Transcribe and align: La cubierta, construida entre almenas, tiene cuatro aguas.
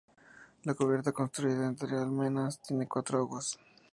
La 0.63 0.73
cubierta, 0.73 1.11
construida 1.11 1.67
entre 1.67 1.95
almenas, 1.95 2.59
tiene 2.59 2.87
cuatro 2.87 3.19
aguas. 3.19 3.59